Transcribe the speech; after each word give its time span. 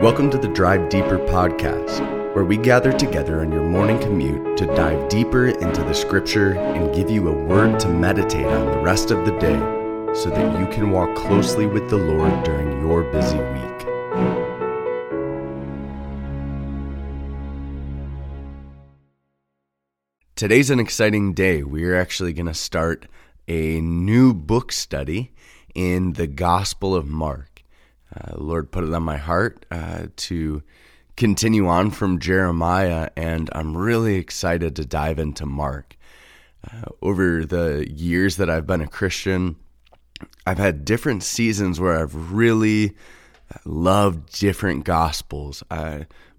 Welcome 0.00 0.30
to 0.30 0.38
the 0.38 0.46
Drive 0.46 0.90
Deeper 0.90 1.18
podcast, 1.18 2.32
where 2.32 2.44
we 2.44 2.56
gather 2.56 2.92
together 2.92 3.40
on 3.40 3.50
your 3.50 3.64
morning 3.64 3.98
commute 3.98 4.56
to 4.58 4.66
dive 4.66 5.08
deeper 5.08 5.48
into 5.48 5.82
the 5.82 5.92
scripture 5.92 6.52
and 6.52 6.94
give 6.94 7.10
you 7.10 7.26
a 7.26 7.32
word 7.32 7.80
to 7.80 7.88
meditate 7.88 8.46
on 8.46 8.66
the 8.70 8.78
rest 8.78 9.10
of 9.10 9.26
the 9.26 9.36
day 9.38 9.58
so 10.14 10.30
that 10.30 10.60
you 10.60 10.68
can 10.68 10.92
walk 10.92 11.12
closely 11.16 11.66
with 11.66 11.90
the 11.90 11.96
Lord 11.96 12.44
during 12.44 12.80
your 12.80 13.02
busy 13.10 13.38
week. 13.38 13.78
Today's 20.36 20.70
an 20.70 20.78
exciting 20.78 21.34
day. 21.34 21.64
We 21.64 21.84
are 21.86 21.96
actually 21.96 22.32
going 22.34 22.46
to 22.46 22.54
start 22.54 23.08
a 23.48 23.80
new 23.80 24.32
book 24.32 24.70
study 24.70 25.34
in 25.74 26.12
the 26.12 26.28
Gospel 26.28 26.94
of 26.94 27.08
Mark. 27.08 27.57
Uh, 28.18 28.32
Lord 28.36 28.70
put 28.72 28.84
it 28.84 28.92
on 28.92 29.02
my 29.02 29.16
heart 29.16 29.64
uh, 29.70 30.06
to 30.16 30.62
continue 31.16 31.68
on 31.68 31.90
from 31.90 32.18
Jeremiah, 32.18 33.10
and 33.16 33.48
I'm 33.52 33.76
really 33.76 34.16
excited 34.16 34.76
to 34.76 34.84
dive 34.84 35.18
into 35.18 35.46
Mark. 35.46 35.96
Uh, 36.66 36.90
over 37.02 37.44
the 37.44 37.86
years 37.88 38.36
that 38.36 38.50
I've 38.50 38.66
been 38.66 38.80
a 38.80 38.88
Christian, 38.88 39.56
I've 40.46 40.58
had 40.58 40.84
different 40.84 41.22
seasons 41.22 41.78
where 41.78 41.98
I've 41.98 42.32
really 42.32 42.96
loved 43.64 44.38
different 44.38 44.84
gospels. 44.84 45.62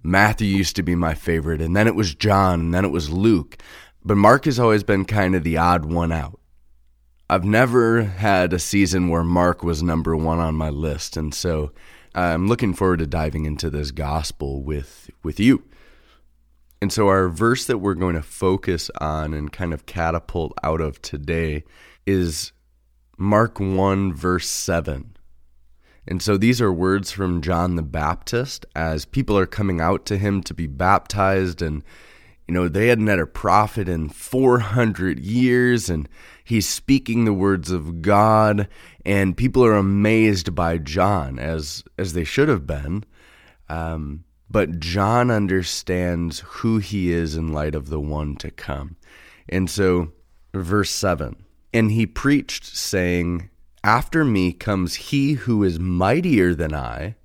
Matthew 0.04 0.48
used 0.48 0.76
to 0.78 0.84
be 0.84 0.96
my 0.96 1.14
favorite, 1.14 1.62
and 1.62 1.76
then 1.76 1.88
it 1.88 1.96
was 1.96 2.16
John, 2.16 2.60
and 2.60 2.74
then 2.74 2.86
it 2.86 2.92
was 2.92 3.10
Luke. 3.10 3.58
But 4.04 4.18
Mark 4.18 4.46
has 4.46 4.60
always 4.60 4.84
been 4.84 5.06
kind 5.06 5.36
of 5.36 5.44
the 5.44 5.58
odd 5.58 5.86
one 5.86 6.12
out. 6.12 6.39
I've 7.32 7.46
never 7.46 8.04
had 8.04 8.54
a 8.54 8.60
season 8.60 9.10
where 9.10 9.24
Mark 9.24 9.62
was 9.64 9.84
number 9.84 10.16
one 10.16 10.40
on 10.40 10.56
my 10.56 10.70
list, 10.70 11.16
and 11.16 11.32
so 11.32 11.72
I'm 12.16 12.48
looking 12.48 12.74
forward 12.74 13.00
to 13.00 13.08
diving 13.08 13.46
into 13.46 13.70
this 13.70 13.92
gospel 13.92 14.64
with 14.64 15.12
with 15.22 15.40
you. 15.40 15.64
And 16.82 16.92
so 16.92 17.08
our 17.08 17.30
verse 17.30 17.66
that 17.66 17.78
we're 17.78 17.94
going 17.94 18.16
to 18.16 18.24
focus 18.24 18.90
on 19.00 19.36
and 19.36 19.52
kind 19.52 19.74
of 19.74 19.86
catapult 19.86 20.54
out 20.64 20.82
of 20.82 21.02
today 21.04 21.66
is 22.08 22.52
Mark 23.18 23.60
1 23.60 24.14
verse 24.14 24.48
7. 24.48 25.16
And 26.08 26.24
so 26.24 26.36
these 26.38 26.62
are 26.62 26.74
words 26.74 27.12
from 27.12 27.42
John 27.42 27.76
the 27.76 27.84
Baptist 27.84 28.66
as 28.76 29.06
people 29.06 29.38
are 29.38 29.46
coming 29.46 29.80
out 29.80 30.06
to 30.08 30.18
him 30.18 30.42
to 30.44 30.54
be 30.56 30.66
baptized 30.66 31.62
and 31.62 31.84
you 32.50 32.56
know, 32.56 32.68
they 32.68 32.88
hadn't 32.88 33.06
had 33.06 33.20
a 33.20 33.28
prophet 33.28 33.88
in 33.88 34.10
400 34.10 35.20
years, 35.20 35.88
and 35.88 36.10
he's 36.50 36.68
speaking 36.68 37.26
the 37.26 37.34
words 37.34 37.70
of 37.70 38.02
God, 38.02 38.68
and 39.06 39.38
people 39.38 39.64
are 39.64 39.76
amazed 39.76 40.56
by 40.56 40.80
John, 40.80 41.38
as, 41.38 41.84
as 41.98 42.14
they 42.14 42.24
should 42.24 42.50
have 42.50 42.66
been. 42.66 43.06
Um, 43.70 44.24
but 44.50 44.80
John 44.80 45.30
understands 45.30 46.40
who 46.40 46.80
he 46.80 47.12
is 47.12 47.36
in 47.36 47.54
light 47.54 47.76
of 47.76 47.90
the 47.90 48.00
one 48.00 48.36
to 48.38 48.50
come. 48.50 48.96
And 49.48 49.70
so, 49.70 50.12
verse 50.54 50.90
7 50.90 51.36
And 51.72 51.92
he 51.92 52.08
preached, 52.08 52.66
saying, 52.66 53.52
After 53.84 54.26
me 54.26 54.52
comes 54.52 54.96
he 54.96 55.34
who 55.34 55.64
is 55.64 55.80
mightier 55.80 56.56
than 56.56 56.74
I 56.74 57.16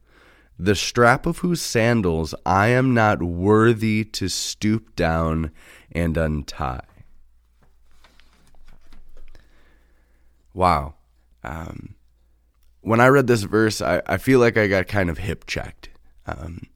the 0.58 0.74
strap 0.74 1.26
of 1.26 1.38
whose 1.38 1.60
sandals 1.60 2.34
I 2.46 2.68
am 2.68 2.94
not 2.94 3.22
worthy 3.22 4.04
to 4.04 4.28
stoop 4.28 4.94
down 4.94 5.50
and 5.90 6.16
untie. 6.16 6.84
Wow. 10.54 10.94
Um, 11.42 11.96
when 12.80 13.00
I 13.00 13.08
read 13.08 13.26
this 13.26 13.42
verse, 13.42 13.82
I, 13.82 14.00
I 14.06 14.16
feel 14.16 14.38
like 14.40 14.56
I 14.56 14.68
got 14.68 14.86
kind 14.86 15.10
of 15.10 15.18
hip 15.18 15.46
checked. 15.46 15.90
Um, 16.26 16.68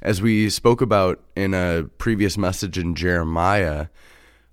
as 0.00 0.20
we 0.20 0.50
spoke 0.50 0.80
about 0.80 1.20
in 1.34 1.54
a 1.54 1.84
previous 1.98 2.36
message 2.36 2.78
in 2.78 2.94
Jeremiah, 2.94 3.86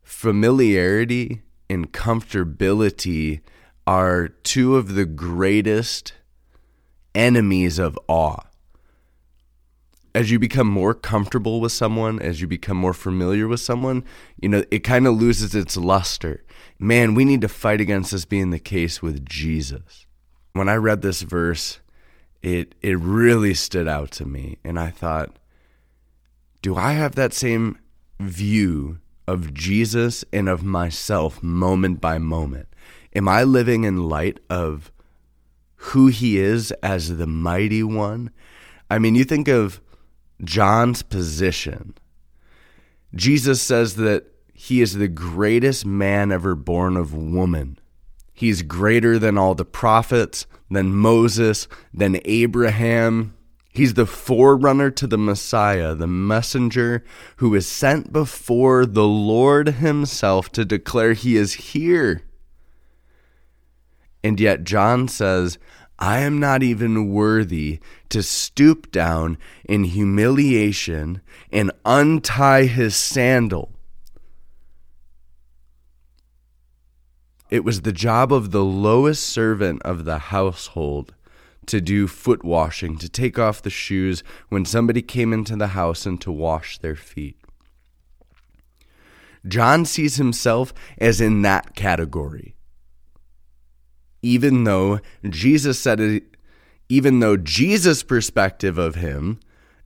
familiarity 0.01 1.41
and 1.69 1.91
comfortability 1.91 3.41
are 3.85 4.27
two 4.27 4.75
of 4.75 4.95
the 4.95 5.05
greatest 5.05 6.13
enemies 7.15 7.79
of 7.79 7.97
awe 8.07 8.48
as 10.19 10.29
you 10.29 10.37
become 10.37 10.67
more 10.67 10.93
comfortable 10.93 11.61
with 11.61 11.71
someone, 11.71 12.19
as 12.19 12.41
you 12.41 12.47
become 12.47 12.75
more 12.75 12.93
familiar 12.93 13.47
with 13.47 13.61
someone, 13.61 14.03
you 14.41 14.49
know, 14.49 14.61
it 14.69 14.79
kind 14.79 15.07
of 15.07 15.15
loses 15.15 15.55
its 15.55 15.77
luster. 15.77 16.43
Man, 16.77 17.15
we 17.15 17.23
need 17.23 17.39
to 17.39 17.47
fight 17.47 17.79
against 17.79 18.11
this 18.11 18.25
being 18.25 18.49
the 18.49 18.59
case 18.59 19.01
with 19.01 19.25
Jesus. 19.25 20.07
When 20.51 20.67
I 20.67 20.75
read 20.75 21.01
this 21.01 21.21
verse, 21.21 21.79
it 22.41 22.75
it 22.81 22.99
really 22.99 23.53
stood 23.53 23.87
out 23.87 24.11
to 24.11 24.25
me 24.25 24.57
and 24.61 24.77
I 24.77 24.89
thought, 24.89 25.39
do 26.61 26.75
I 26.75 26.91
have 26.91 27.15
that 27.15 27.33
same 27.33 27.79
view 28.19 28.99
of 29.25 29.53
Jesus 29.53 30.25
and 30.33 30.49
of 30.49 30.65
myself 30.65 31.41
moment 31.41 32.01
by 32.01 32.17
moment? 32.17 32.67
Am 33.15 33.29
I 33.29 33.45
living 33.45 33.85
in 33.85 34.09
light 34.09 34.41
of 34.49 34.91
who 35.75 36.07
he 36.07 36.37
is 36.39 36.71
as 36.83 37.15
the 37.15 37.27
mighty 37.27 37.83
one? 37.83 38.31
I 38.91 38.99
mean, 38.99 39.15
you 39.15 39.23
think 39.23 39.47
of 39.47 39.79
John's 40.43 41.01
position. 41.03 41.93
Jesus 43.13 43.61
says 43.61 43.95
that 43.95 44.25
he 44.53 44.81
is 44.81 44.95
the 44.95 45.07
greatest 45.07 45.85
man 45.85 46.31
ever 46.31 46.55
born 46.55 46.97
of 46.97 47.13
woman. 47.13 47.79
He's 48.33 48.61
greater 48.61 49.19
than 49.19 49.37
all 49.37 49.55
the 49.55 49.65
prophets, 49.65 50.45
than 50.69 50.93
Moses, 50.95 51.67
than 51.93 52.21
Abraham. 52.25 53.35
He's 53.71 53.95
the 53.95 54.05
forerunner 54.05 54.91
to 54.91 55.07
the 55.07 55.17
Messiah, 55.17 55.95
the 55.95 56.07
messenger 56.07 57.03
who 57.37 57.53
is 57.55 57.67
sent 57.67 58.13
before 58.13 58.85
the 58.85 59.07
Lord 59.07 59.67
himself 59.67 60.51
to 60.53 60.65
declare 60.65 61.13
he 61.13 61.35
is 61.35 61.53
here. 61.53 62.23
And 64.23 64.39
yet, 64.39 64.63
John 64.63 65.07
says, 65.07 65.57
I 65.99 66.19
am 66.19 66.39
not 66.39 66.63
even 66.63 67.09
worthy 67.11 67.81
to 68.07 68.23
stoop 68.23 68.89
down 68.89 69.37
in 69.65 69.83
humiliation 69.83 71.21
and 71.51 71.73
untie 71.83 72.63
his 72.63 72.95
sandal. 72.95 73.73
It 77.49 77.65
was 77.65 77.81
the 77.81 77.91
job 77.91 78.31
of 78.31 78.51
the 78.51 78.63
lowest 78.63 79.23
servant 79.25 79.81
of 79.81 80.05
the 80.05 80.19
household 80.19 81.13
to 81.65 81.81
do 81.81 82.07
foot 82.07 82.45
washing, 82.45 82.97
to 82.97 83.09
take 83.09 83.37
off 83.37 83.61
the 83.61 83.69
shoes 83.69 84.23
when 84.47 84.63
somebody 84.63 85.01
came 85.01 85.33
into 85.33 85.55
the 85.57 85.67
house 85.67 86.05
and 86.05 86.19
to 86.21 86.31
wash 86.31 86.77
their 86.77 86.95
feet. 86.95 87.37
John 89.45 89.83
sees 89.83 90.15
himself 90.15 90.73
as 90.97 91.19
in 91.19 91.41
that 91.41 91.75
category 91.75 92.55
even 94.21 94.63
though 94.63 94.99
Jesus 95.27 95.79
said 95.79 95.99
it, 95.99 96.23
even 96.89 97.19
though 97.19 97.37
Jesus' 97.37 98.03
perspective 98.03 98.77
of 98.77 98.95
him 98.95 99.39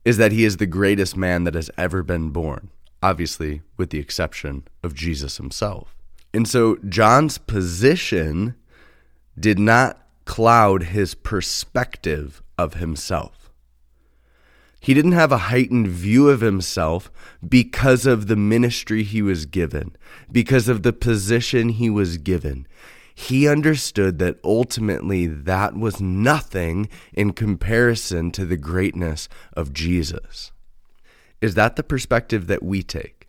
is 0.04 0.16
that 0.16 0.32
he 0.32 0.44
is 0.44 0.56
the 0.56 0.66
greatest 0.66 1.16
man 1.16 1.44
that 1.44 1.54
has 1.54 1.70
ever 1.76 2.02
been 2.02 2.30
born, 2.30 2.70
obviously, 3.02 3.62
with 3.76 3.90
the 3.90 3.98
exception 3.98 4.64
of 4.82 4.94
Jesus 4.94 5.36
himself. 5.36 5.94
And 6.32 6.48
so 6.48 6.78
John's 6.88 7.38
position 7.38 8.54
did 9.38 9.58
not 9.58 10.00
cloud 10.24 10.84
his 10.84 11.14
perspective 11.14 12.42
of 12.58 12.74
himself. 12.74 13.50
He 14.80 14.92
didn't 14.92 15.12
have 15.12 15.32
a 15.32 15.38
heightened 15.38 15.88
view 15.88 16.28
of 16.28 16.42
himself 16.42 17.10
because 17.46 18.04
of 18.04 18.26
the 18.26 18.36
ministry 18.36 19.02
he 19.02 19.22
was 19.22 19.46
given, 19.46 19.96
because 20.30 20.68
of 20.68 20.82
the 20.82 20.92
position 20.92 21.70
he 21.70 21.88
was 21.88 22.18
given 22.18 22.66
he 23.14 23.48
understood 23.48 24.18
that 24.18 24.38
ultimately 24.42 25.26
that 25.26 25.74
was 25.74 26.00
nothing 26.00 26.88
in 27.12 27.32
comparison 27.32 28.30
to 28.32 28.44
the 28.44 28.56
greatness 28.56 29.28
of 29.52 29.72
Jesus. 29.72 30.50
Is 31.40 31.54
that 31.54 31.76
the 31.76 31.82
perspective 31.82 32.48
that 32.48 32.62
we 32.62 32.82
take? 32.82 33.28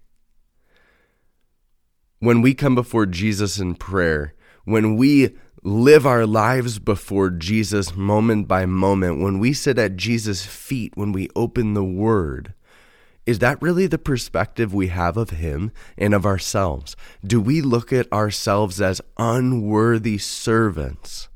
When 2.20 2.42
we 2.42 2.54
come 2.54 2.74
before 2.74 3.06
Jesus 3.06 3.60
in 3.60 3.76
prayer, 3.76 4.34
when 4.64 4.96
we 4.96 5.36
live 5.62 6.08
our 6.08 6.26
lives 6.26 6.80
before 6.80 7.30
Jesus 7.30 7.96
moment 7.96 8.48
by 8.48 8.66
moment, 8.66 9.22
when 9.22 9.38
we 9.38 9.54
sit 9.54 9.78
at 9.78 9.98
Jesus' 9.98 10.46
feet, 10.46 10.94
when 10.96 11.12
we 11.12 11.30
open 11.36 11.74
the 11.74 11.84
Word, 11.84 12.54
is 13.26 13.40
that 13.40 13.62
really 13.62 13.88
the 13.88 13.98
perspective 13.98 14.74
we 14.74 14.88
have 14.88 15.18
of 15.18 15.32
Him 15.32 15.72
and 15.98 16.14
of 16.14 16.26
ourselves? 16.26 16.96
Do 17.26 17.42
we 17.42 17.62
look 17.62 17.92
at 17.92 18.12
ourselves 18.14 18.80
as 18.80 19.02
unworthy 19.18 20.18
servants 20.18 21.28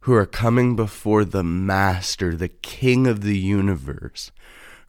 who 0.00 0.12
are 0.12 0.26
coming 0.26 0.76
before 0.76 1.24
the 1.24 1.42
Master, 1.42 2.36
the 2.36 2.48
King 2.48 3.06
of 3.06 3.22
the 3.22 3.38
universe? 3.38 4.30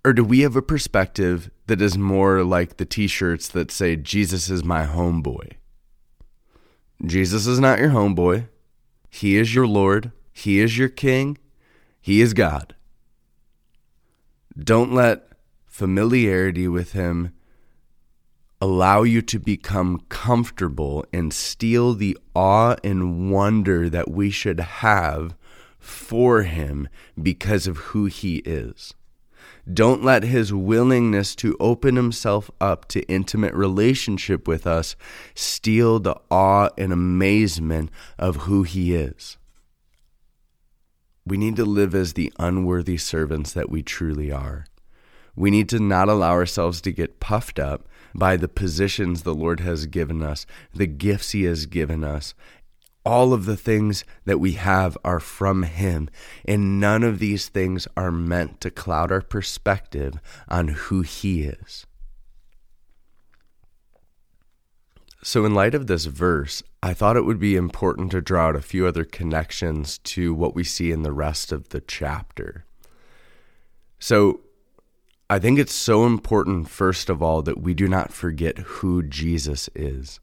Or 0.04 0.12
do 0.12 0.24
we 0.24 0.42
have 0.42 0.56
a 0.56 0.62
perspective 0.62 1.50
that 1.68 1.81
is 1.81 1.98
more 1.98 2.44
like 2.44 2.78
the 2.78 2.86
t 2.86 3.07
shirts 3.07 3.48
that 3.50 3.71
say, 3.71 3.95
Jesus 3.95 4.50
is 4.50 4.63
my 4.63 4.86
homeboy? 4.86 5.54
Jesus 7.04 7.48
is 7.48 7.60
not 7.60 7.80
your 7.80 7.89
homeboy. 7.89 8.48
He 9.10 9.38
is 9.38 9.56
your 9.56 9.68
Lord. 9.68 10.12
He 10.33 10.60
is 10.60 10.78
your 10.78 10.89
King. 10.89 11.38
He 12.01 12.21
is 12.21 12.33
God. 12.33 12.75
Don't 14.57 14.94
let 14.94 15.28
familiarity 15.66 16.68
with 16.68 16.94
Him 16.94 17.34
allow 18.62 19.04
you 19.04 19.22
to 19.22 19.40
become 19.40 20.02
comfortable 20.10 21.06
and 21.12 21.34
steal 21.34 21.94
the 21.94 22.18
awe 22.34 22.75
and 22.84 23.31
wonder 23.31 23.90
that 23.90 24.10
we 24.10 24.30
should 24.30 24.60
have 24.60 25.36
for 25.78 26.44
Him 26.44 26.88
because 27.22 27.68
of 27.68 27.78
who 27.78 28.06
He 28.06 28.38
is. 28.38 28.94
Don't 29.72 30.04
let 30.04 30.24
his 30.24 30.54
willingness 30.54 31.36
to 31.38 31.57
open 31.60 31.96
himself 31.96 32.52
up 32.62 32.88
to 32.90 33.02
intimate 33.04 33.54
relationship 33.56 34.48
with 34.48 34.68
us 34.68 34.96
steal 35.34 36.00
the 36.00 36.16
awe 36.30 36.69
and 36.78 36.94
amazement 36.94 37.90
of 38.19 38.36
who 38.36 38.62
he 38.62 38.94
is. 38.94 39.38
We 41.27 41.38
need 41.38 41.56
to 41.56 41.66
live 41.66 41.95
as 41.95 42.13
the 42.13 42.31
unworthy 42.38 42.98
servants 42.98 43.51
that 43.54 43.69
we 43.69 43.81
truly 43.81 44.31
are. 44.31 44.66
We 45.36 45.50
need 45.50 45.68
to 45.69 45.80
not 45.80 46.07
allow 46.07 46.31
ourselves 46.31 46.81
to 46.81 46.92
get 46.92 47.19
puffed 47.19 47.57
up 47.57 47.88
by 48.13 48.38
the 48.38 48.48
positions 48.48 49.24
the 49.24 49.33
Lord 49.33 49.60
has 49.60 49.88
given 49.88 50.22
us, 50.22 50.45
the 50.74 50.86
gifts 50.86 51.31
He 51.31 51.44
has 51.44 51.66
given 51.66 52.04
us, 52.04 52.36
all 53.06 53.33
of 53.33 53.45
the 53.45 53.57
things 53.57 54.04
that 54.25 54.39
we 54.39 54.54
have 54.54 54.98
are 55.04 55.19
from 55.19 55.63
Him, 55.63 56.10
and 56.45 56.80
none 56.80 57.04
of 57.04 57.19
these 57.19 57.50
things 57.50 57.88
are 57.98 58.12
meant 58.12 58.62
to 58.62 58.71
cloud 58.71 59.12
our 59.12 59.21
perspective 59.21 60.19
on 60.48 60.69
who 60.69 61.01
He 61.01 61.44
is. 61.44 61.86
So, 65.27 65.44
in 65.44 65.56
light 65.56 65.74
of 65.74 65.88
this 65.88 66.06
verse, 66.06 66.62
I 66.83 66.94
thought 66.94 67.18
it 67.18 67.25
would 67.25 67.39
be 67.39 67.56
important 67.56 68.12
to 68.12 68.22
draw 68.22 68.50
out 68.50 68.56
a 68.56 68.62
few 68.62 68.86
other 68.86 69.04
connections 69.04 69.98
to 70.13 70.36
what 70.36 70.54
we 70.54 70.63
see 70.63 70.92
in 70.92 71.01
the 71.01 71.12
rest 71.12 71.51
of 71.51 71.69
the 71.69 71.81
chapter. 71.81 72.63
So, 73.98 74.42
I 75.27 75.39
think 75.39 75.57
it's 75.57 75.74
so 75.74 76.06
important, 76.06 76.69
first 76.69 77.10
of 77.10 77.24
all, 77.24 77.42
that 77.42 77.60
we 77.60 77.74
do 77.74 77.88
not 77.88 78.13
forget 78.13 78.60
who 78.60 79.01
Jesus 79.01 79.68
is. 79.74 80.19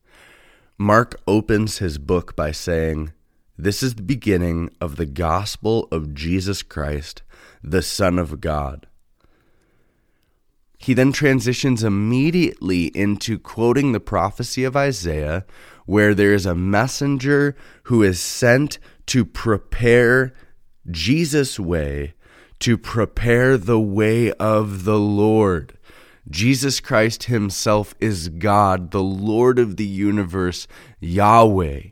Mark 0.79 1.21
opens 1.27 1.79
his 1.79 1.99
book 1.99 2.37
by 2.37 2.53
saying, 2.53 3.13
This 3.59 3.83
is 3.83 3.97
the 3.97 4.03
beginning 4.03 4.71
of 4.81 4.95
the 4.95 5.07
gospel 5.07 5.89
of 5.91 6.15
Jesus 6.15 6.63
Christ, 6.63 7.23
the 7.61 7.83
Son 7.83 8.21
of 8.21 8.41
God. 8.41 8.87
He 10.83 10.95
then 10.95 11.13
transitions 11.13 11.85
immediately 11.85 12.87
into 12.87 13.39
quoting 13.39 13.93
the 13.93 14.01
prophecy 14.01 14.65
of 14.65 14.77
Isaiah, 14.77 15.45
where 15.87 16.13
there 16.13 16.35
is 16.35 16.45
a 16.45 16.57
messenger 16.57 17.55
who 17.85 18.03
is 18.03 18.19
sent 18.19 18.81
to 19.07 19.25
prepare 19.25 20.33
Jesus' 20.91 21.61
way, 21.61 22.15
to 22.59 22.77
prepare 22.77 23.57
the 23.57 23.79
way 23.79 24.33
of 24.33 24.83
the 24.83 24.99
Lord. 24.99 25.79
Jesus 26.29 26.81
Christ 26.81 27.25
Himself 27.25 27.95
is 28.01 28.29
God, 28.29 28.91
the 28.91 29.05
Lord 29.05 29.61
of 29.61 29.77
the 29.77 29.87
universe, 29.87 30.67
Yahweh. 30.99 31.91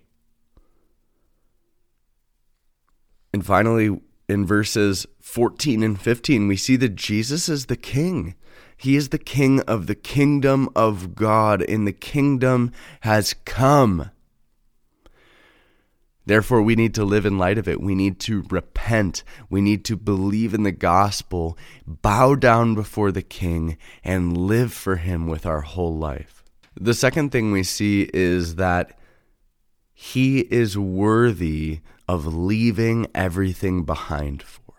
And 3.32 3.46
finally, 3.46 4.00
in 4.28 4.44
verses 4.44 5.06
14 5.20 5.84
and 5.84 6.00
15, 6.00 6.48
we 6.48 6.56
see 6.56 6.74
that 6.74 6.96
Jesus 6.96 7.48
is 7.48 7.66
the 7.66 7.76
King. 7.76 8.34
He 8.80 8.96
is 8.96 9.10
the 9.10 9.18
King 9.18 9.60
of 9.60 9.88
the 9.88 9.94
kingdom 9.94 10.70
of 10.74 11.14
God, 11.14 11.60
and 11.60 11.86
the 11.86 11.92
kingdom 11.92 12.72
has 13.00 13.34
come. 13.44 14.10
Therefore, 16.24 16.62
we 16.62 16.76
need 16.76 16.94
to 16.94 17.04
live 17.04 17.26
in 17.26 17.36
light 17.36 17.58
of 17.58 17.68
it. 17.68 17.78
We 17.78 17.94
need 17.94 18.18
to 18.20 18.42
repent. 18.48 19.22
We 19.50 19.60
need 19.60 19.84
to 19.84 19.96
believe 19.96 20.54
in 20.54 20.62
the 20.62 20.72
gospel, 20.72 21.58
bow 21.86 22.36
down 22.36 22.74
before 22.74 23.12
the 23.12 23.20
King, 23.20 23.76
and 24.02 24.34
live 24.34 24.72
for 24.72 24.96
Him 24.96 25.26
with 25.26 25.44
our 25.44 25.60
whole 25.60 25.98
life. 25.98 26.42
The 26.74 26.94
second 26.94 27.32
thing 27.32 27.52
we 27.52 27.64
see 27.64 28.08
is 28.14 28.54
that 28.54 28.98
He 29.92 30.40
is 30.40 30.78
worthy 30.78 31.80
of 32.08 32.26
leaving 32.26 33.08
everything 33.14 33.84
behind 33.84 34.42
for. 34.42 34.69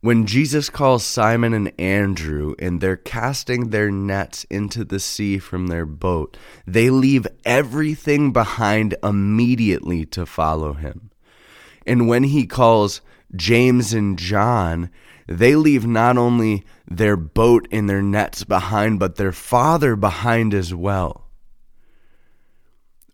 When 0.00 0.26
Jesus 0.26 0.70
calls 0.70 1.04
Simon 1.04 1.52
and 1.52 1.72
Andrew 1.76 2.54
and 2.60 2.80
they're 2.80 2.96
casting 2.96 3.70
their 3.70 3.90
nets 3.90 4.44
into 4.44 4.84
the 4.84 5.00
sea 5.00 5.38
from 5.38 5.66
their 5.66 5.86
boat, 5.86 6.36
they 6.64 6.88
leave 6.88 7.26
everything 7.44 8.32
behind 8.32 8.94
immediately 9.02 10.06
to 10.06 10.24
follow 10.24 10.74
him. 10.74 11.10
And 11.84 12.06
when 12.06 12.22
he 12.22 12.46
calls 12.46 13.00
James 13.34 13.92
and 13.92 14.16
John, 14.16 14.90
they 15.26 15.56
leave 15.56 15.84
not 15.84 16.16
only 16.16 16.64
their 16.86 17.16
boat 17.16 17.66
and 17.72 17.90
their 17.90 18.02
nets 18.02 18.44
behind, 18.44 19.00
but 19.00 19.16
their 19.16 19.32
father 19.32 19.96
behind 19.96 20.54
as 20.54 20.72
well. 20.72 21.27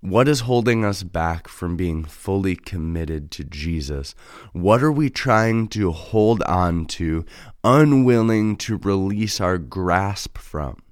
What 0.04 0.28
is 0.28 0.40
holding 0.40 0.84
us 0.84 1.02
back 1.02 1.48
from 1.48 1.78
being 1.78 2.04
fully 2.04 2.56
committed 2.56 3.30
to 3.30 3.44
Jesus? 3.44 4.14
What 4.52 4.82
are 4.82 4.92
we 4.92 5.08
trying 5.08 5.68
to 5.68 5.92
hold 5.92 6.42
on 6.42 6.84
to, 6.98 7.24
unwilling 7.64 8.56
to 8.58 8.76
release 8.76 9.40
our 9.40 9.56
grasp 9.56 10.36
from, 10.36 10.82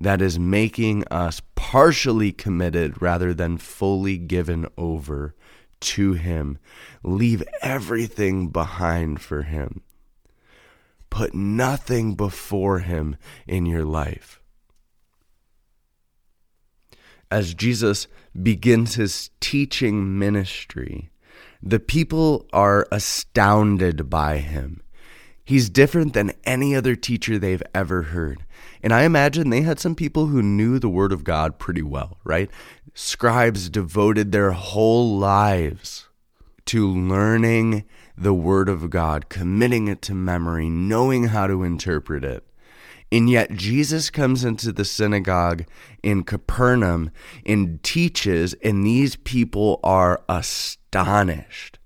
that 0.00 0.22
is 0.22 0.38
making 0.38 1.04
us 1.10 1.42
partially 1.54 2.32
committed 2.32 3.02
rather 3.02 3.34
than 3.34 3.58
fully 3.58 4.16
given 4.16 4.66
over 4.78 5.34
to 5.80 6.14
Him? 6.14 6.56
Leave 7.02 7.42
everything 7.60 8.48
behind 8.48 9.20
for 9.20 9.42
Him. 9.42 9.82
Put 11.10 11.34
nothing 11.34 12.14
before 12.14 12.78
Him 12.78 13.16
in 13.46 13.66
your 13.66 13.84
life 13.84 14.40
as 17.34 17.52
Jesus 17.52 18.06
begins 18.40 18.94
his 18.94 19.30
teaching 19.40 20.16
ministry, 20.20 21.10
the 21.60 21.80
people 21.80 22.46
are 22.52 22.86
astounded 22.92 24.08
by 24.08 24.36
him. 24.36 24.84
He's 25.44 25.68
different 25.68 26.12
than 26.12 26.34
any 26.44 26.76
other 26.76 26.94
teacher 26.94 27.36
they've 27.36 27.62
ever 27.74 28.02
heard. 28.02 28.44
And 28.84 28.92
I 28.92 29.02
imagine 29.02 29.50
they 29.50 29.62
had 29.62 29.80
some 29.80 29.96
people 29.96 30.26
who 30.26 30.42
knew 30.42 30.78
the 30.78 30.88
Word 30.88 31.10
of 31.10 31.24
God 31.24 31.58
pretty 31.58 31.82
well, 31.82 32.18
right? 32.22 32.48
Scribes 32.94 33.68
devoted 33.68 34.30
their 34.30 34.52
whole 34.52 35.18
lives 35.18 36.06
to 36.66 36.88
learning 36.88 37.84
the 38.16 38.32
Word 38.32 38.68
of 38.68 38.90
God, 38.90 39.28
committing 39.28 39.88
it 39.88 40.02
to 40.02 40.14
memory, 40.14 40.68
knowing 40.68 41.24
how 41.24 41.48
to 41.48 41.64
interpret 41.64 42.22
it. 42.22 42.43
And 43.14 43.30
yet 43.30 43.52
Jesus 43.52 44.10
comes 44.10 44.44
into 44.44 44.72
the 44.72 44.84
synagogue 44.84 45.66
in 46.02 46.24
Capernaum 46.24 47.12
and 47.46 47.80
teaches, 47.84 48.54
and 48.54 48.84
these 48.84 49.14
people 49.14 49.78
are 49.84 50.24
astonished. 50.28 51.78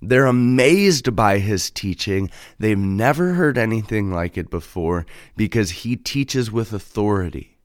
They're 0.00 0.26
amazed 0.26 1.16
by 1.16 1.38
his 1.38 1.72
teaching. 1.72 2.30
They've 2.60 2.78
never 2.78 3.32
heard 3.32 3.58
anything 3.58 4.12
like 4.12 4.38
it 4.38 4.48
before 4.48 5.06
because 5.36 5.70
he 5.82 5.96
teaches 5.96 6.52
with 6.52 6.72
authority. 6.72 7.58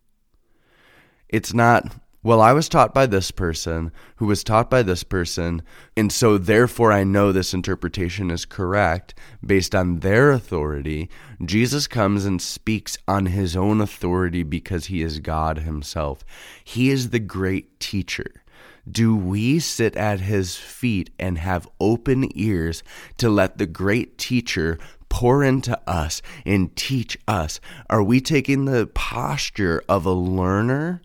It's 1.28 1.54
not 1.54 1.94
well, 2.22 2.42
I 2.42 2.52
was 2.52 2.68
taught 2.68 2.94
by 2.94 3.06
this 3.06 3.32
person 3.32 3.94
who 4.18 4.26
was 4.26 4.44
taught 4.44 4.70
by 4.70 4.84
this 4.84 5.04
person, 5.04 5.62
and 5.96 6.12
so 6.12 6.38
therefore 6.38 6.92
I 6.92 7.06
know 7.06 7.32
this 7.32 7.54
interpretation 7.54 8.30
is 8.30 8.44
correct 8.44 9.14
based 9.46 9.74
on 9.74 10.00
their 10.00 10.32
authority. 10.32 11.10
Jesus 11.46 11.88
comes 11.88 12.26
and 12.26 12.42
speaks 12.42 12.98
on 13.08 13.28
his 13.28 13.56
own 13.56 13.80
authority 13.80 14.44
because 14.44 14.88
he 14.88 15.02
is 15.02 15.20
God 15.20 15.60
himself. 15.60 16.26
He 16.62 16.90
is 16.90 17.12
the 17.12 17.20
great 17.20 17.80
teacher. 17.80 18.44
Do 18.90 19.16
we 19.16 19.60
sit 19.60 19.96
at 19.96 20.20
his 20.20 20.58
feet 20.58 21.12
and 21.20 21.38
have 21.38 21.70
open 21.80 22.30
ears 22.38 22.84
to 23.18 23.30
let 23.30 23.58
the 23.58 23.68
great 23.68 24.18
teacher 24.18 24.78
pour 25.10 25.44
into 25.44 25.80
us 25.88 26.22
and 26.46 26.76
teach 26.76 27.18
us? 27.28 27.60
Are 27.90 28.04
we 28.04 28.20
taking 28.20 28.66
the 28.66 28.88
posture 28.88 29.84
of 29.88 30.06
a 30.06 30.12
learner? 30.12 31.02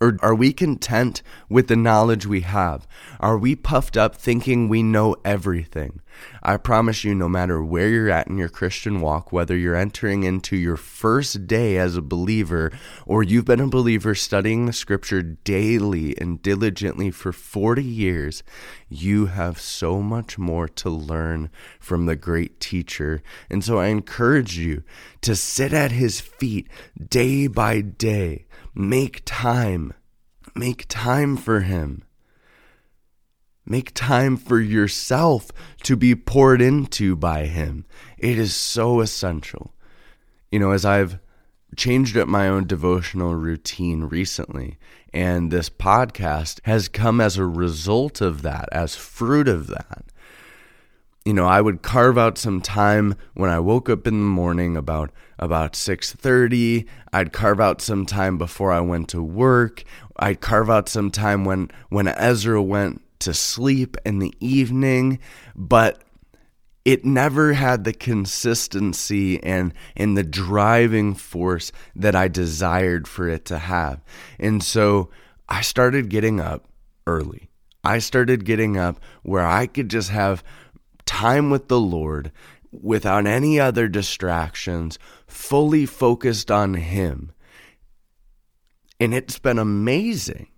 Or 0.00 0.18
are 0.20 0.34
we 0.34 0.52
content 0.52 1.22
with 1.48 1.68
the 1.68 1.76
knowledge 1.76 2.26
we 2.26 2.42
have? 2.42 2.86
Are 3.18 3.38
we 3.38 3.56
puffed 3.56 3.96
up 3.96 4.14
thinking 4.14 4.68
we 4.68 4.82
know 4.82 5.16
everything? 5.24 6.00
I 6.42 6.56
promise 6.56 7.04
you, 7.04 7.14
no 7.14 7.28
matter 7.28 7.62
where 7.62 7.88
you're 7.88 8.10
at 8.10 8.28
in 8.28 8.38
your 8.38 8.48
Christian 8.48 9.00
walk, 9.00 9.32
whether 9.32 9.56
you're 9.56 9.74
entering 9.74 10.22
into 10.22 10.56
your 10.56 10.76
first 10.76 11.46
day 11.46 11.76
as 11.78 11.96
a 11.96 12.02
believer 12.02 12.70
or 13.04 13.22
you've 13.22 13.44
been 13.44 13.60
a 13.60 13.68
believer 13.68 14.14
studying 14.14 14.66
the 14.66 14.72
scripture 14.72 15.22
daily 15.22 16.16
and 16.18 16.42
diligently 16.42 17.10
for 17.10 17.32
40 17.32 17.82
years, 17.82 18.42
you 18.88 19.26
have 19.26 19.60
so 19.60 20.00
much 20.00 20.38
more 20.38 20.68
to 20.68 20.90
learn 20.90 21.50
from 21.80 22.06
the 22.06 22.16
great 22.16 22.60
teacher. 22.60 23.22
And 23.50 23.64
so 23.64 23.78
I 23.78 23.86
encourage 23.86 24.56
you 24.56 24.82
to 25.22 25.34
sit 25.34 25.72
at 25.72 25.92
his 25.92 26.20
feet 26.20 26.68
day 27.08 27.46
by 27.46 27.80
day. 27.80 28.46
Make 28.74 29.22
time. 29.24 29.92
Make 30.54 30.86
time 30.88 31.36
for 31.36 31.60
him. 31.60 32.02
Make 33.68 33.92
time 33.94 34.36
for 34.36 34.60
yourself 34.60 35.50
to 35.82 35.96
be 35.96 36.14
poured 36.14 36.62
into 36.62 37.16
by 37.16 37.46
Him. 37.46 37.84
It 38.16 38.38
is 38.38 38.54
so 38.54 39.00
essential. 39.00 39.74
You 40.52 40.60
know, 40.60 40.70
as 40.70 40.84
I've 40.84 41.18
changed 41.76 42.16
up 42.16 42.28
my 42.28 42.46
own 42.46 42.68
devotional 42.68 43.34
routine 43.34 44.04
recently, 44.04 44.78
and 45.12 45.50
this 45.50 45.68
podcast 45.68 46.60
has 46.62 46.86
come 46.86 47.20
as 47.20 47.36
a 47.36 47.44
result 47.44 48.20
of 48.20 48.42
that, 48.42 48.68
as 48.70 48.94
fruit 48.94 49.48
of 49.48 49.66
that. 49.66 50.04
You 51.24 51.34
know, 51.34 51.46
I 51.46 51.60
would 51.60 51.82
carve 51.82 52.16
out 52.16 52.38
some 52.38 52.60
time 52.60 53.16
when 53.34 53.50
I 53.50 53.58
woke 53.58 53.90
up 53.90 54.06
in 54.06 54.14
the 54.14 54.26
morning 54.26 54.76
about 54.76 55.10
about 55.40 55.74
6:30. 55.74 56.86
I'd 57.12 57.32
carve 57.32 57.60
out 57.60 57.82
some 57.82 58.06
time 58.06 58.38
before 58.38 58.70
I 58.70 58.78
went 58.78 59.08
to 59.08 59.20
work. 59.20 59.82
I'd 60.20 60.40
carve 60.40 60.70
out 60.70 60.88
some 60.88 61.10
time 61.10 61.44
when 61.44 61.68
when 61.88 62.06
Ezra 62.06 62.62
went 62.62 63.02
to 63.20 63.34
sleep 63.34 63.96
in 64.04 64.18
the 64.18 64.34
evening, 64.40 65.18
but 65.54 66.02
it 66.84 67.04
never 67.04 67.52
had 67.52 67.82
the 67.82 67.92
consistency 67.92 69.42
and 69.42 69.74
and 69.96 70.16
the 70.16 70.22
driving 70.22 71.14
force 71.14 71.72
that 71.96 72.14
I 72.14 72.28
desired 72.28 73.08
for 73.08 73.28
it 73.28 73.44
to 73.46 73.58
have. 73.58 74.00
And 74.38 74.62
so 74.62 75.10
I 75.48 75.62
started 75.62 76.08
getting 76.08 76.40
up 76.40 76.68
early. 77.06 77.50
I 77.82 77.98
started 77.98 78.44
getting 78.44 78.76
up 78.76 79.00
where 79.22 79.46
I 79.46 79.66
could 79.66 79.88
just 79.88 80.10
have 80.10 80.44
time 81.04 81.50
with 81.50 81.68
the 81.68 81.80
Lord 81.80 82.32
without 82.70 83.26
any 83.26 83.58
other 83.58 83.88
distractions, 83.88 84.98
fully 85.26 85.86
focused 85.86 86.50
on 86.50 86.74
him. 86.74 87.32
And 89.00 89.14
it's 89.14 89.38
been 89.38 89.58
amazing. 89.58 90.48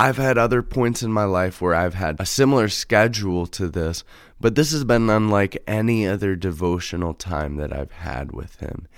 I've 0.00 0.16
had 0.16 0.38
other 0.38 0.62
points 0.62 1.02
in 1.02 1.12
my 1.12 1.24
life 1.24 1.60
where 1.60 1.74
I've 1.74 1.92
had 1.92 2.16
a 2.18 2.24
similar 2.24 2.70
schedule 2.70 3.46
to 3.48 3.68
this, 3.68 4.02
but 4.40 4.54
this 4.54 4.72
has 4.72 4.82
been 4.82 5.10
unlike 5.10 5.62
any 5.66 6.06
other 6.06 6.36
devotional 6.36 7.12
time 7.12 7.56
that 7.56 7.70
I've 7.70 7.92
had 7.92 8.32
with 8.32 8.58
Him. 8.60 8.88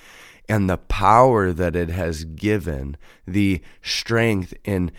And 0.48 0.70
the 0.70 0.76
power 0.76 1.52
that 1.52 1.74
it 1.74 1.88
has 1.88 2.22
given, 2.22 2.96
the 3.26 3.60
strength 3.82 4.54
and 4.64 4.92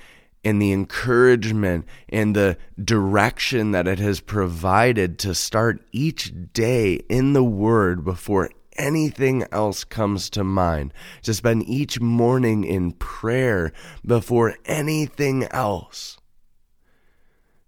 and 0.43 0.61
the 0.61 0.73
encouragement 0.73 1.85
and 2.09 2.35
the 2.35 2.57
direction 2.83 3.71
that 3.71 3.87
it 3.87 3.99
has 3.99 4.19
provided 4.19 5.17
to 5.19 5.33
start 5.33 5.81
each 5.93 6.33
day 6.51 6.95
in 7.07 7.31
the 7.31 7.45
Word 7.45 8.03
before 8.03 8.49
anything 8.77 9.45
else 9.51 9.83
comes 9.83 10.29
to 10.31 10.43
mind, 10.43 10.93
to 11.23 11.33
spend 11.33 11.67
each 11.67 11.99
morning 11.99 12.63
in 12.63 12.91
prayer 12.93 13.71
before 14.05 14.55
anything 14.65 15.43
else 15.45 16.17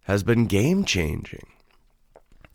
has 0.03 0.23
been 0.23 0.45
game 0.45 0.85
changing. 0.85 1.47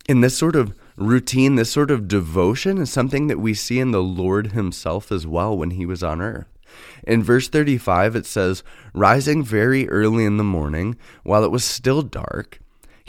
And 0.09 0.25
this 0.25 0.37
sort 0.37 0.57
of 0.57 0.77
routine, 0.97 1.57
this 1.57 1.71
sort 1.71 1.91
of 1.91 2.09
devotion 2.09 2.79
is 2.79 2.91
something 2.91 3.27
that 3.27 3.39
we 3.41 3.55
see 3.55 3.79
in 3.79 3.91
the 3.91 4.03
Lord 4.03 4.49
Himself 4.49 5.11
as 5.11 5.27
well 5.27 5.57
when 5.57 5.73
He 5.73 5.87
was 5.87 6.03
on 6.03 6.21
earth. 6.21 6.47
In 7.03 7.23
verse 7.23 7.49
35, 7.49 8.17
it 8.17 8.27
says, 8.27 8.63
Rising 8.95 9.43
very 9.43 9.89
early 9.89 10.25
in 10.25 10.37
the 10.37 10.45
morning, 10.45 10.97
while 11.25 11.45
it 11.45 11.51
was 11.51 11.65
still 11.65 12.03
dark, 12.03 12.61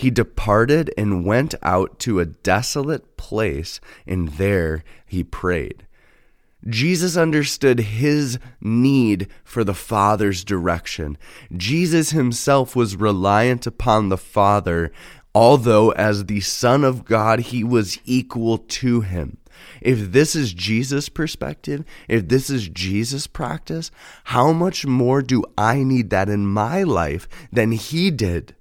he 0.01 0.09
departed 0.09 0.91
and 0.97 1.25
went 1.25 1.53
out 1.61 1.99
to 1.99 2.19
a 2.19 2.25
desolate 2.25 3.17
place, 3.17 3.79
and 4.07 4.29
there 4.29 4.83
he 5.05 5.23
prayed. 5.23 5.85
Jesus 6.67 7.15
understood 7.15 7.79
his 7.79 8.39
need 8.59 9.27
for 9.43 9.63
the 9.63 9.75
Father's 9.75 10.43
direction. 10.43 11.19
Jesus 11.55 12.09
himself 12.11 12.75
was 12.75 12.95
reliant 12.95 13.67
upon 13.67 14.09
the 14.09 14.17
Father, 14.17 14.91
although 15.35 15.91
as 15.91 16.25
the 16.25 16.41
Son 16.41 16.83
of 16.83 17.05
God, 17.05 17.39
he 17.39 17.63
was 17.63 17.99
equal 18.03 18.57
to 18.57 19.01
him. 19.01 19.37
If 19.81 20.11
this 20.11 20.35
is 20.35 20.51
Jesus' 20.51 21.09
perspective, 21.09 21.85
if 22.07 22.27
this 22.27 22.49
is 22.49 22.67
Jesus' 22.69 23.27
practice, 23.27 23.91
how 24.25 24.51
much 24.51 24.83
more 24.83 25.21
do 25.21 25.43
I 25.59 25.83
need 25.83 26.09
that 26.09 26.27
in 26.27 26.47
my 26.47 26.81
life 26.81 27.27
than 27.51 27.71
he 27.71 28.09
did? 28.09 28.55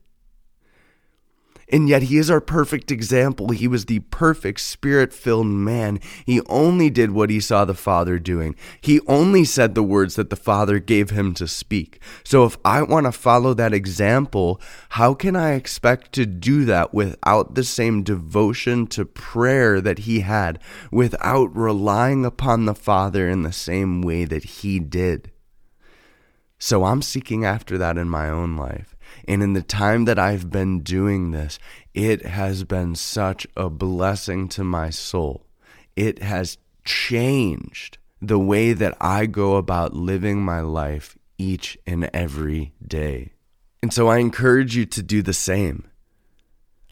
And 1.73 1.89
yet, 1.89 2.03
he 2.03 2.19
is 2.19 2.31
our 2.31 2.41
perfect 2.41 2.91
example. 2.91 3.50
He 3.50 3.69
was 3.69 3.87
the 3.87 4.00
perfect 4.00 4.61
spirit 4.61 5.12
filled 5.12 5.47
man. 5.47 6.00
He 6.27 6.41
only 6.47 6.91
did 6.91 7.12
what 7.12 7.31
he 7.31 7.39
saw 7.39 7.65
the 7.65 7.75
Father 7.75 8.19
doing. 8.19 8.57
He 8.81 9.00
only 9.07 9.45
said 9.45 9.75
the 9.75 9.83
words 9.83 10.17
that 10.17 10.31
the 10.31 10.37
Father 10.37 10.81
gave 10.81 11.11
him 11.11 11.33
to 11.35 11.47
speak. 11.47 12.03
So, 12.25 12.45
if 12.45 12.59
I 12.65 12.83
want 12.83 13.07
to 13.07 13.12
follow 13.12 13.55
that 13.55 13.73
example, 13.73 14.61
how 14.91 15.15
can 15.15 15.37
I 15.37 15.53
expect 15.53 16.12
to 16.15 16.27
do 16.27 16.65
that 16.65 16.93
without 16.93 17.55
the 17.55 17.65
same 17.65 18.03
devotion 18.03 18.89
to 18.89 19.05
prayer 19.05 19.81
that 19.81 20.00
he 20.00 20.21
had, 20.21 20.59
without 20.91 21.55
relying 21.55 22.25
upon 22.25 22.65
the 22.65 22.75
Father 22.75 23.29
in 23.29 23.43
the 23.43 23.53
same 23.53 24.03
way 24.03 24.25
that 24.25 24.45
he 24.45 24.81
did? 24.81 25.31
So, 26.59 26.85
I'm 26.85 27.00
seeking 27.00 27.45
after 27.45 27.79
that 27.79 27.97
in 27.97 28.09
my 28.09 28.29
own 28.29 28.57
life. 28.57 28.97
And 29.30 29.44
in 29.44 29.52
the 29.52 29.62
time 29.62 30.06
that 30.06 30.18
I've 30.18 30.50
been 30.50 30.80
doing 30.80 31.30
this, 31.30 31.60
it 31.94 32.26
has 32.26 32.64
been 32.64 32.96
such 32.96 33.46
a 33.56 33.70
blessing 33.70 34.49
to 34.49 34.64
my 34.64 34.90
soul. 34.90 35.46
It 35.94 36.20
has 36.20 36.58
changed 36.84 37.99
the 38.20 38.40
way 38.40 38.72
that 38.72 38.96
I 39.00 39.26
go 39.26 39.54
about 39.54 39.94
living 39.94 40.42
my 40.42 40.62
life 40.62 41.16
each 41.38 41.78
and 41.87 42.10
every 42.12 42.72
day. 42.84 43.30
And 43.84 43.92
so 43.92 44.08
I 44.08 44.18
encourage 44.18 44.75
you 44.75 44.84
to 44.87 45.00
do 45.00 45.22
the 45.22 45.32
same. 45.32 45.88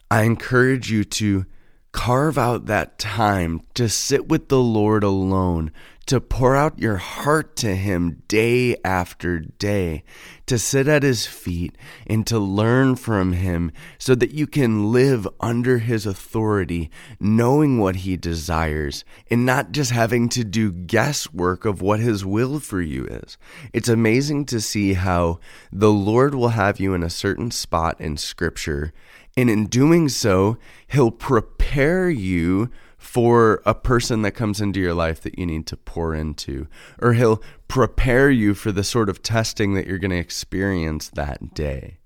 I 0.09 0.21
encourage 0.21 0.89
you 0.89 1.03
to 1.03 1.45
carve 1.91 2.37
out 2.37 2.67
that 2.67 2.97
time 2.97 3.63
to 3.73 3.89
sit 3.89 4.29
with 4.29 4.47
the 4.47 4.61
Lord 4.61 5.03
alone, 5.03 5.73
to 6.09 6.19
pour 6.19 6.55
out 6.55 6.79
your 6.79 6.97
heart 6.97 7.55
to 7.55 7.75
Him 7.75 8.23
day 8.27 8.75
after 8.83 9.37
day, 9.37 10.03
to 10.47 10.57
sit 10.57 10.87
at 10.87 11.03
His 11.03 11.27
feet 11.27 11.77
and 12.07 12.25
to 12.25 12.39
learn 12.39 12.95
from 12.95 13.33
Him 13.33 13.71
so 13.99 14.15
that 14.15 14.31
you 14.31 14.47
can 14.47 14.91
live 14.91 15.27
under 15.39 15.77
His 15.77 16.07
authority, 16.07 16.89
knowing 17.19 17.77
what 17.77 17.97
He 17.97 18.17
desires 18.17 19.05
and 19.29 19.45
not 19.45 19.71
just 19.71 19.91
having 19.91 20.29
to 20.29 20.43
do 20.43 20.71
guesswork 20.71 21.63
of 21.63 21.79
what 21.79 21.99
His 21.99 22.25
will 22.25 22.59
for 22.59 22.81
you 22.81 23.05
is. 23.05 23.37
It's 23.71 23.87
amazing 23.87 24.45
to 24.45 24.59
see 24.59 24.93
how 24.93 25.39
the 25.71 25.91
Lord 25.91 26.33
will 26.33 26.49
have 26.49 26.79
you 26.79 26.95
in 26.95 27.03
a 27.03 27.11
certain 27.11 27.51
spot 27.51 28.01
in 28.01 28.17
Scripture, 28.17 28.93
and 29.37 29.47
in 29.47 29.67
doing 29.67 30.09
so, 30.09 30.57
He'll 30.87 31.11
prepare 31.11 32.09
you 32.09 32.71
for 32.99 33.61
a 33.65 33.73
person 33.73 34.21
that 34.21 34.33
comes 34.33 34.59
into 34.59 34.79
your 34.79 34.93
life 34.93 35.21
that 35.21 35.39
you 35.39 35.45
need 35.45 35.65
to 35.65 35.77
pour 35.77 36.13
into, 36.13 36.67
or 37.01 37.13
He'll 37.13 37.41
prepare 37.69 38.29
you 38.29 38.53
for 38.53 38.71
the 38.71 38.83
sort 38.83 39.09
of 39.09 39.23
testing 39.23 39.73
that 39.73 39.87
you're 39.87 39.97
going 39.97 40.11
to 40.11 40.17
experience 40.17 41.09
that 41.09 41.55
day. 41.55 41.99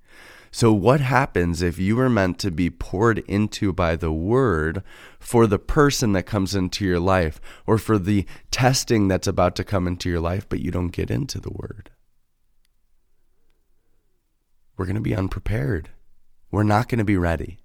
So, 0.52 0.72
what 0.72 1.02
happens 1.02 1.64
if 1.64 1.80
you 1.80 2.00
are 2.00 2.12
meant 2.12 2.38
to 2.40 2.52
be 2.52 2.70
poured 2.70 3.20
into 3.28 3.74
by 3.74 3.96
the 3.96 4.12
word 4.12 4.84
for 5.20 5.48
the 5.48 5.58
person 5.58 6.14
that 6.14 6.28
comes 6.28 6.54
into 6.54 6.86
your 6.86 7.00
life 7.00 7.42
or 7.66 7.80
for 7.80 7.98
the 7.98 8.28
testing 8.52 9.08
that's 9.08 9.26
about 9.26 9.56
to 9.56 9.64
come 9.64 9.88
into 9.88 10.10
your 10.10 10.20
life, 10.20 10.48
but 10.48 10.60
you 10.60 10.70
don't 10.70 10.90
get 10.90 11.10
into 11.10 11.40
the 11.40 11.50
word? 11.50 11.90
We're 14.78 14.86
going 14.86 14.94
to 14.96 15.02
be 15.02 15.16
unprepared. 15.16 15.90
We're 16.52 16.62
not 16.62 16.88
going 16.88 17.00
to 17.00 17.04
be 17.04 17.18
ready. 17.18 17.58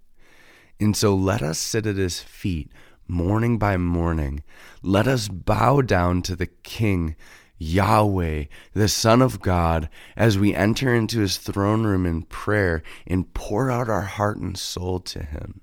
And 0.81 0.97
so, 0.97 1.15
let 1.15 1.43
us 1.43 1.59
sit 1.59 1.87
at 1.87 1.97
his 1.97 2.21
feet 2.21 2.73
morning 3.09 3.59
by 3.59 3.77
morning. 3.77 4.43
Let 4.83 5.09
us 5.09 5.29
bow 5.29 5.81
down 5.81 6.23
to 6.23 6.37
the 6.37 6.47
King, 6.47 7.17
Yahweh, 7.57 8.45
the 8.75 8.89
Son 8.89 9.23
of 9.23 9.41
God, 9.41 9.89
as 10.17 10.39
we 10.39 10.55
enter 10.55 10.95
into 10.95 11.21
his 11.21 11.39
throne 11.39 11.85
room 11.85 12.07
in 12.07 12.23
prayer 12.23 12.83
and 13.07 13.33
pour 13.33 13.71
out 13.71 13.89
our 13.89 14.03
heart 14.03 14.37
and 14.37 14.57
soul 14.57 15.01
to 15.01 15.23
him. 15.23 15.63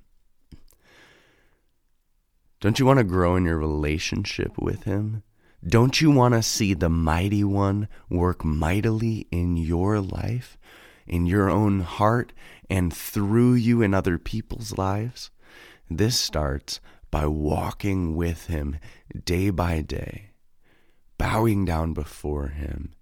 Don't 2.60 2.80
you 2.80 2.86
want 2.86 2.98
to 2.98 3.04
grow 3.04 3.36
in 3.36 3.46
your 3.46 3.58
relationship 3.58 4.58
with 4.58 4.84
him? 4.84 5.24
Don't 5.68 6.02
you 6.02 6.12
want 6.12 6.34
to 6.34 6.44
see 6.44 6.74
the 6.74 6.90
mighty 6.90 7.44
one 7.44 7.88
work 8.10 8.44
mightily 8.44 9.28
in 9.32 9.56
your 9.56 10.00
life, 10.00 10.58
in 11.08 11.26
your 11.26 11.50
own 11.50 11.82
heart, 11.82 12.34
and 12.70 12.94
through 12.94 13.54
you 13.54 13.82
in 13.82 13.94
other 13.94 14.18
people's 14.18 14.78
lives? 14.78 15.32
This 15.90 16.20
starts 16.20 16.80
by 17.16 17.26
walking 17.26 18.14
with 18.14 18.48
Him 18.48 18.78
day 19.24 19.50
by 19.50 19.80
day, 19.80 20.32
bowing 21.18 21.64
down 21.64 21.94
before 21.94 22.50
Him, 22.50 22.94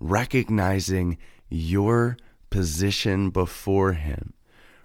recognizing 0.00 1.18
your 1.50 2.16
position 2.48 3.28
before 3.28 3.92
Him, 3.92 4.32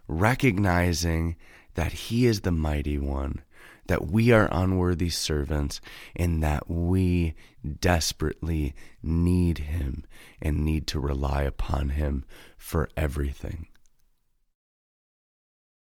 recognizing 0.10 1.38
that 1.76 1.94
He 1.94 2.26
is 2.26 2.42
the 2.42 2.52
mighty 2.52 2.98
one, 2.98 3.42
that 3.88 4.08
we 4.08 4.34
are 4.34 4.50
unworthy 4.52 5.10
servants, 5.10 5.80
and 6.18 6.44
that 6.44 6.70
we 6.70 7.34
desperately 7.80 8.76
need 9.02 9.60
Him 9.60 10.04
and 10.42 10.66
need 10.66 10.86
to 10.88 11.00
rely 11.00 11.44
upon 11.44 11.92
Him 11.92 12.26
for 12.58 12.90
everything. 12.98 13.68